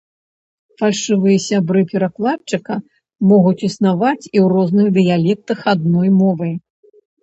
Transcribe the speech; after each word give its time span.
Фальшывыя 0.81 1.37
сябры 1.47 1.81
перакладчыка 1.91 2.75
могуць 3.35 3.65
існаваць 3.71 4.19
і 4.19 4.27
ў 4.27 4.45
розных 4.59 4.85
дыялектах 5.01 5.59
адной 5.77 6.09
мовы. 6.21 6.49